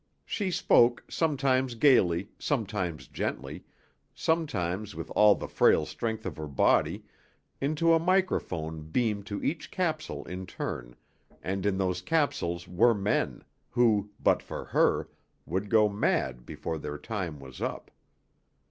She 0.25 0.49
spoke, 0.49 1.03
sometimes 1.09 1.75
gaily, 1.75 2.29
sometimes 2.39 3.07
gently, 3.07 3.63
sometimes 4.15 4.95
with 4.95 5.11
all 5.11 5.35
the 5.35 5.47
frail 5.47 5.85
strength 5.85 6.25
of 6.25 6.37
her 6.37 6.47
body, 6.47 7.03
into 7.61 7.93
a 7.93 7.99
microphone 7.99 8.81
beamed 8.89 9.27
to 9.27 9.43
each 9.43 9.69
capsule 9.69 10.25
in 10.25 10.47
turn, 10.47 10.95
and 11.43 11.67
in 11.67 11.77
those 11.77 12.01
capsules 12.01 12.67
were 12.67 12.95
men, 12.95 13.43
who, 13.69 14.09
but 14.19 14.41
for 14.41 14.65
her, 14.65 15.07
would 15.45 15.69
go 15.69 15.87
mad 15.87 16.47
before 16.47 16.79
their 16.79 16.97
time 16.97 17.39
was 17.39 17.61
up. 17.61 17.91